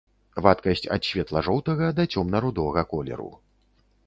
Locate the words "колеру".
2.97-3.31